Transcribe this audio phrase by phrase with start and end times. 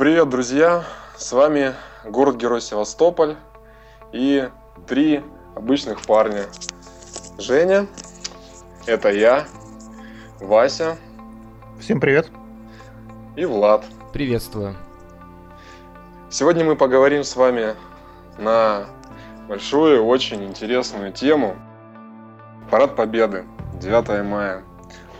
[0.00, 0.84] Привет, друзья!
[1.14, 1.74] С вами
[2.06, 3.36] город-герой Севастополь
[4.12, 4.48] и
[4.86, 5.22] три
[5.54, 6.46] обычных парня.
[7.36, 7.86] Женя,
[8.86, 9.44] это я,
[10.40, 10.96] Вася
[11.80, 12.30] Всем привет.
[13.36, 13.84] и Влад.
[14.14, 14.74] Приветствую.
[16.30, 17.74] Сегодня мы поговорим с вами
[18.38, 18.86] на
[19.50, 21.56] большую, очень интересную тему.
[22.70, 23.44] Парад Победы,
[23.74, 24.62] 9 мая.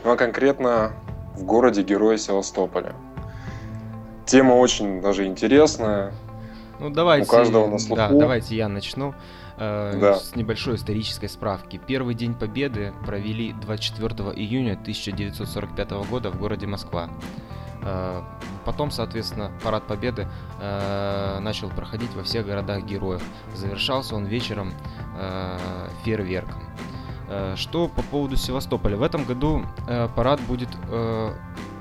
[0.05, 0.93] Ну а конкретно
[1.37, 2.95] в городе Героя Севастополя.
[4.31, 6.13] Тема очень даже интересная.
[6.79, 7.27] Ну давайте.
[7.27, 7.97] У каждого на слуху.
[7.97, 9.13] Да, давайте я начну.
[9.57, 10.15] э, Да.
[10.21, 11.81] С небольшой исторической справки.
[11.85, 17.11] Первый день Победы провели 24 июня 1945 года в городе Москва.
[17.83, 18.23] Э,
[18.65, 20.29] Потом, соответственно, парад Победы
[20.61, 23.23] э, начал проходить во всех городах героев.
[23.57, 24.73] Завершался он вечером
[25.19, 25.59] э,
[26.05, 26.63] фейерверком.
[27.29, 28.97] Э, Что по поводу Севастополя?
[28.97, 30.69] В этом году э, парад будет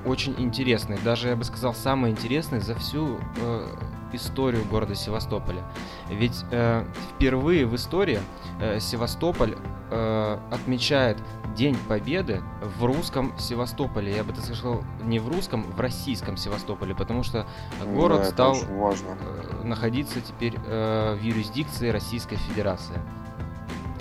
[0.06, 3.66] очень интересный, даже я бы сказал самый интересный за всю э,
[4.12, 5.62] историю города Севастополя.
[6.08, 8.20] Ведь э, впервые в истории
[8.60, 9.56] э, Севастополь
[9.90, 11.18] э, отмечает
[11.56, 12.42] День Победы
[12.78, 14.14] в русском Севастополе.
[14.14, 17.46] Я бы так сказал, не в русском, в российском Севастополе, потому что
[17.84, 19.16] город Да, это стал важно.
[19.20, 23.00] э, находиться теперь э, в юрисдикции Российской Федерации.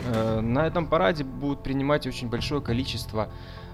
[0.06, 3.30] Э, На этом параде будут принимать очень большое количество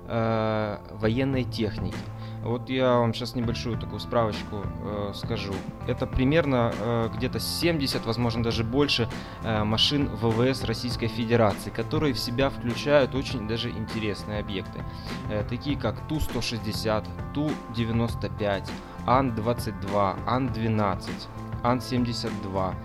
[0.07, 1.97] э, военной техники.
[2.43, 5.53] Вот я вам сейчас небольшую такую справочку э, скажу.
[5.87, 9.09] Это примерно э, где-то 70, возможно даже больше
[9.43, 14.83] э, машин ВВС Российской Федерации, которые в себя включают очень даже интересные объекты,
[15.29, 18.69] Э, такие как Ту-160, Ту-95,
[19.07, 21.09] Ан-22, Ан-12,
[21.63, 22.75] Ан-72,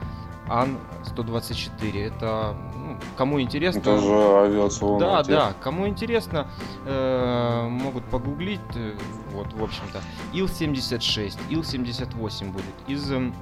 [0.50, 2.06] Ан-124.
[2.06, 3.78] Это ну, кому интересно...
[3.78, 5.46] Это же авиационная Да, техника.
[5.48, 6.48] да, кому интересно,
[6.84, 8.94] э, могут погуглить, э,
[9.32, 10.00] вот, в общем-то,
[10.32, 13.32] Ил-76, Ил-78 будет из эм,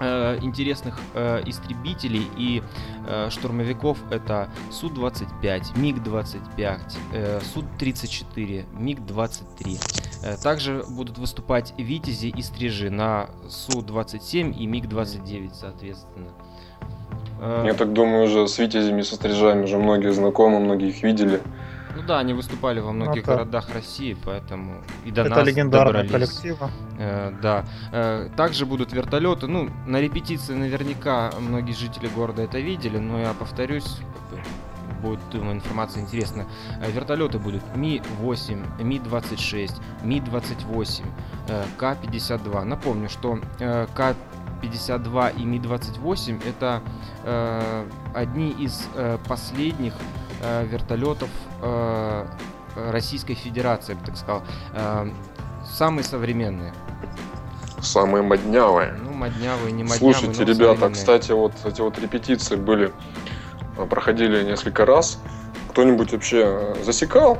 [0.00, 2.62] э, интересных э, истребителей и
[3.06, 6.80] э, штурмовиков это Су-25, МиГ-25,
[7.12, 10.09] э, Су-34, МиГ-23.
[10.22, 16.28] Э, Также будут выступать Витязи и Стрижи на Су-27 и МиГ-29, соответственно.
[17.40, 21.40] Э, Я так думаю, уже с витязями, со стрижами уже многие знакомы, многие их видели.
[21.96, 23.36] Ну да, они выступали во многих так.
[23.36, 26.10] городах России, поэтому и до Это нас легендарный добрались.
[26.30, 26.58] коллектив.
[26.98, 27.64] Э, да.
[27.92, 29.46] Э, также будут вертолеты.
[29.48, 33.96] Ну, на репетиции наверняка многие жители города это видели, но я повторюсь,
[34.30, 34.44] как бы
[35.00, 36.46] будет, думаю, информация интересная.
[36.80, 39.72] Э, вертолеты будут Ми-8, Ми-26,
[40.04, 41.04] Ми-28,
[41.48, 42.64] э, К-52.
[42.64, 46.82] Напомню, что э, К-52 и Ми-28 это
[47.24, 47.84] э,
[48.14, 49.94] одни из э, последних
[50.42, 51.30] э, вертолетов
[51.62, 52.26] э,
[52.90, 54.42] Российской Федерации, я бы так сказал.
[54.74, 55.08] Э,
[55.64, 56.72] самые современные.
[57.80, 58.92] Самые моднявые.
[59.02, 60.94] Ну, моднявые, не моднявые, Слушайте, ребята, современные.
[60.94, 62.92] кстати, вот эти вот репетиции были,
[63.86, 65.18] проходили несколько раз.
[65.70, 67.38] Кто-нибудь вообще э, засекал?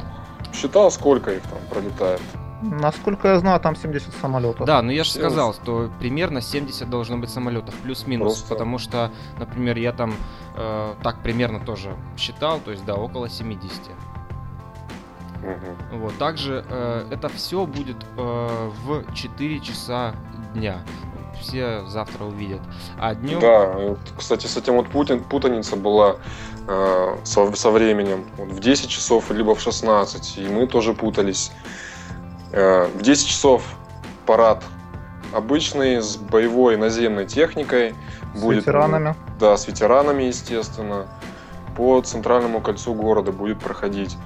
[0.53, 2.21] Считал, сколько их там пролетает?
[2.63, 4.67] Насколько я знаю, там 70 самолетов.
[4.67, 8.55] Да, ну я же сказал, что примерно 70 должно быть самолетов, плюс-минус, Просто.
[8.55, 10.15] потому что, например, я там
[10.57, 13.71] э, так примерно тоже считал, то есть, да, около 70.
[15.43, 16.01] Мгм.
[16.01, 20.15] Вот, также э, это все будет э, в 4 часа
[20.53, 20.81] дня.
[21.41, 22.61] Все завтра увидят.
[22.99, 23.41] А днем...
[23.41, 26.17] Да, кстати, с этим вот Путин, путаница была
[26.69, 28.25] э, со, со временем.
[28.37, 31.53] Вот в 10 часов, либо в 16, и мы тоже путались.
[32.53, 33.65] Э, в 10 часов
[34.27, 34.63] парад
[35.33, 37.95] обычный, с боевой наземной техникой.
[38.35, 39.15] С будет, ветеранами.
[39.39, 41.07] Да, с ветеранами, естественно.
[41.77, 44.17] По центральному кольцу города будет проходить.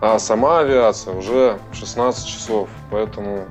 [0.00, 3.46] А сама авиация уже в 16 часов, поэтому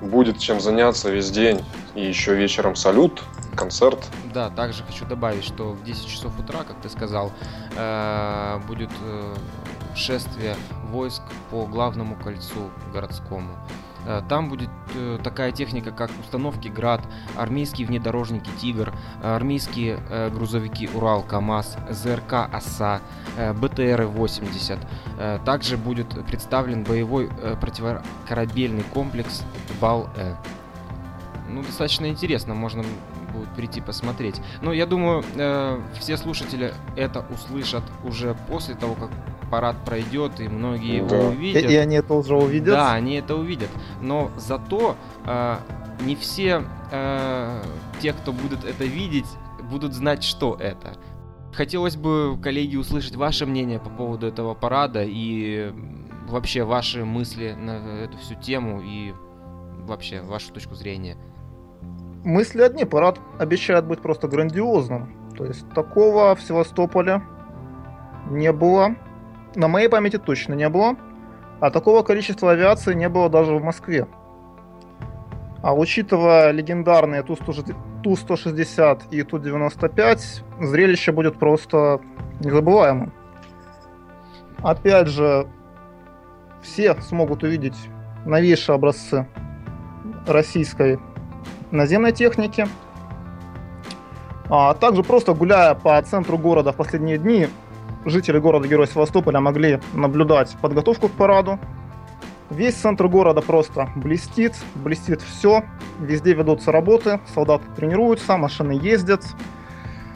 [0.00, 1.64] будет чем заняться весь день.
[1.96, 3.24] И еще вечером салют,
[3.56, 4.06] концерт.
[4.34, 7.32] Да, также хочу добавить, что в 10 часов утра, как ты сказал,
[7.74, 9.34] э, будет э,
[9.94, 10.56] шествие
[10.90, 13.48] войск по главному кольцу городскому.
[14.06, 14.68] Э, Там будет
[15.24, 17.00] такая техника, как установки «Град»,
[17.34, 18.92] армейские внедорожники «Тигр»,
[19.22, 19.98] армейские
[20.34, 23.00] грузовики «Урал», «КамАЗ», ЗРК «Оса»,
[23.38, 24.78] э, БТРы-80.
[25.18, 27.30] Э, Также будет представлен боевой
[27.62, 29.44] противокорабельный комплекс
[29.80, 30.34] «Бал-Э».
[31.56, 32.84] Ну, достаточно интересно, можно
[33.32, 34.42] будет прийти посмотреть.
[34.60, 39.08] Но я думаю, э, все слушатели это услышат уже после того, как
[39.50, 41.16] парад пройдет, и многие Да.
[41.16, 41.70] его И, увидят.
[41.70, 42.74] и они это уже увидят.
[42.74, 43.70] Да, они это увидят.
[44.02, 45.56] Но зато э,
[46.02, 46.62] не все
[46.92, 47.62] э,
[48.02, 49.26] те, кто будут это видеть,
[49.70, 50.98] будут знать, что это.
[51.54, 55.72] Хотелось бы, коллеги, услышать ваше мнение по поводу этого парада и
[56.28, 59.14] вообще ваши мысли на эту всю тему и
[59.86, 61.16] вообще вашу точку зрения.
[62.26, 65.32] Мысли одни, парад обещает быть просто грандиозным.
[65.36, 67.22] То есть такого в Севастополе
[68.30, 68.96] не было.
[69.54, 70.96] На моей памяти точно не было.
[71.60, 74.06] А такого количества авиации не было даже в Москве.
[75.62, 80.20] А учитывая легендарные Ту-160 и Ту-95,
[80.60, 82.00] зрелище будет просто
[82.40, 83.12] незабываемым.
[84.62, 85.46] Опять же,
[86.62, 87.76] все смогут увидеть
[88.26, 89.26] новейшие образцы
[90.26, 90.98] российской
[91.70, 92.66] наземной техники.
[94.48, 97.48] А также просто гуляя по центру города в последние дни,
[98.04, 101.58] жители города-героя Севастополя могли наблюдать подготовку к параду.
[102.48, 105.64] Весь центр города просто блестит, блестит все,
[105.98, 109.24] везде ведутся работы, солдаты тренируются, машины ездят.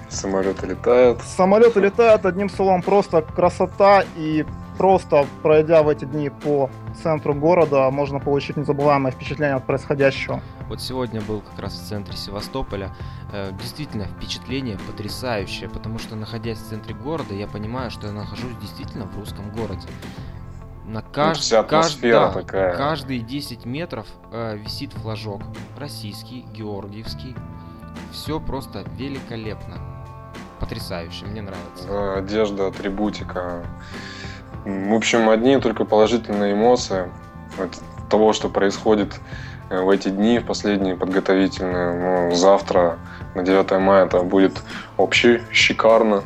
[0.09, 1.21] Самолеты летают.
[1.23, 4.45] Самолеты летают, одним словом, просто красота и
[4.81, 6.71] просто пройдя в эти дни по
[7.03, 10.41] центру города, можно получить незабываемое впечатление от происходящего.
[10.71, 12.97] Вот сегодня был как раз в центре Севастополя.
[13.31, 18.57] Э, действительно, впечатление потрясающее, потому что, находясь в центре города, я понимаю, что я нахожусь
[18.63, 19.87] действительно в русском городе.
[20.87, 21.43] На кажд...
[21.43, 22.35] Вся атмосфера кажд...
[22.35, 22.75] да, такая.
[22.75, 25.43] Каждые 10 метров э, висит флажок.
[25.77, 27.37] Российский, георгиевский.
[28.13, 29.77] Все просто великолепно.
[30.59, 31.87] Потрясающе, мне нравится.
[31.87, 33.63] Да, одежда, атрибутика.
[34.65, 37.11] В общем, одни только положительные эмоции
[37.59, 37.81] от
[38.11, 39.19] того, что происходит
[39.71, 42.29] э, в эти дни, в последние подготовительные.
[42.29, 42.99] Ну, завтра,
[43.35, 44.63] на 9 мая, это будет
[44.97, 46.25] вообще шикарно.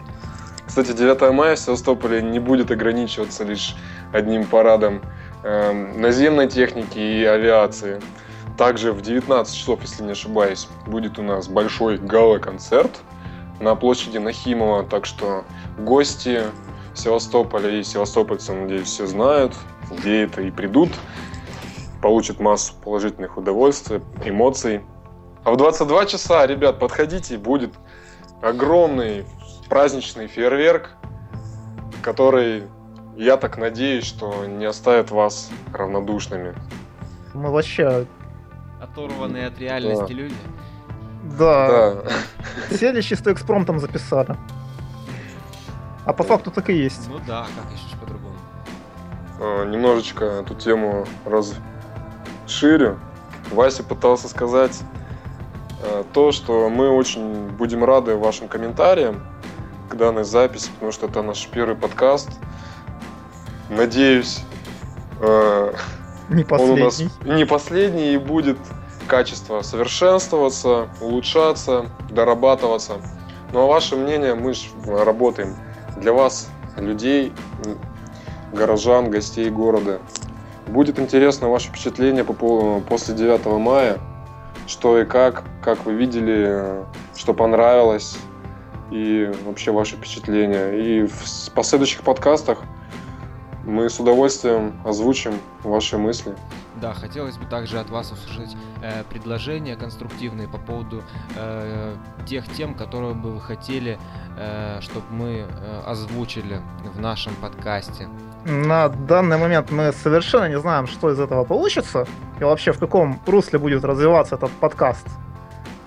[0.66, 3.76] Кстати, 9 мая в Севастополе не будет ограничиваться лишь
[4.12, 5.02] одним парадом
[5.44, 8.00] э, наземной техники и авиации.
[8.56, 12.90] Также в 19 часов, если не ошибаюсь, будет у нас большой гала-концерт
[13.60, 14.84] на площади Нахимова.
[14.84, 15.44] Так что
[15.78, 16.42] гости,
[16.94, 19.54] Севастополя и севастопольцы, надеюсь, все знают,
[19.90, 20.90] где это и придут,
[22.00, 24.82] получат массу положительных удовольствий, эмоций.
[25.44, 27.74] А в 22 часа, ребят, подходите, будет
[28.40, 29.26] огромный
[29.68, 30.90] праздничный фейерверк,
[32.02, 32.64] который,
[33.16, 36.54] я так надеюсь, что не оставит вас равнодушными.
[37.34, 38.06] Мы вообще...
[38.80, 40.14] Оторванные от реальности Да.
[40.14, 40.34] люди.
[41.38, 42.76] Да, Да.
[42.76, 44.36] сели чисто экспромтом записали.
[46.04, 47.08] А по факту так и есть.
[47.08, 48.36] Ну да, как еще по-другому.
[49.40, 52.98] Э, немножечко эту тему расширю.
[53.50, 54.82] Вася пытался сказать
[55.82, 59.22] э, то, что мы очень будем рады вашим комментариям
[59.88, 62.28] к данной записи, потому что это наш первый подкаст.
[63.70, 64.42] Надеюсь,
[65.20, 65.72] э,
[66.28, 67.34] Не он у нас последний.
[67.34, 68.58] не последний и будет
[69.06, 72.94] качество совершенствоваться, улучшаться, дорабатываться.
[73.52, 75.54] Ну а ваше мнение, мы же работаем
[76.04, 77.32] для вас, людей,
[78.52, 80.00] горожан, гостей города.
[80.66, 83.98] Будет интересно ваше впечатление после 9 мая,
[84.66, 86.84] что и как, как вы видели,
[87.16, 88.18] что понравилось,
[88.90, 90.72] и вообще ваши впечатления.
[90.72, 92.58] И в последующих подкастах
[93.64, 96.36] мы с удовольствием озвучим ваши мысли.
[96.80, 101.02] Да, хотелось бы также от вас услышать э, предложения конструктивные по поводу
[101.36, 103.98] э, тех тем, которые бы вы хотели,
[104.36, 106.60] э, чтобы мы э, озвучили
[106.94, 108.08] в нашем подкасте.
[108.44, 112.06] На данный момент мы совершенно не знаем, что из этого получится,
[112.40, 115.06] и вообще в каком русле будет развиваться этот подкаст.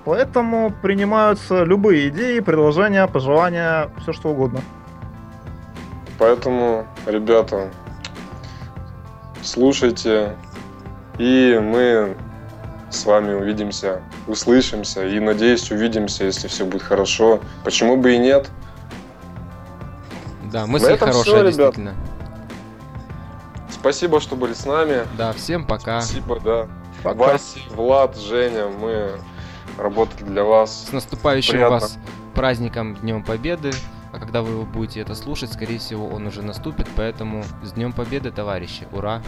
[0.06, 4.62] Поэтому принимаются любые идеи, предложения, пожелания, все что угодно.
[6.17, 7.70] Поэтому, ребята,
[9.44, 10.36] слушайте,
[11.17, 12.15] и мы
[12.89, 17.41] с вами увидимся, услышимся, и, надеюсь, увидимся, если все будет хорошо.
[17.63, 18.50] Почему бы и нет?
[20.51, 21.45] Да, На мысли этом всё, хорошие, ребят.
[21.55, 21.93] действительно.
[23.69, 25.03] Спасибо, что были с нами.
[25.17, 26.01] Да, всем пока.
[26.01, 26.67] Спасибо, да.
[27.03, 27.17] Пока.
[27.33, 29.12] Вася, Влад, Женя, мы
[29.77, 30.88] работали для вас.
[30.89, 31.79] С наступающим Приятно.
[31.79, 31.97] вас
[32.33, 33.71] праздником Днем Победы.
[34.13, 36.88] А когда вы будете это слушать, скорее всего, он уже наступит.
[36.95, 38.88] Поэтому с Днем Победы, товарищи.
[38.91, 39.21] Ура!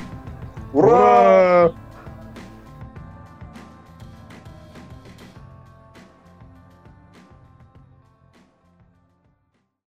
[0.72, 1.66] Ура!
[1.66, 1.74] Ура!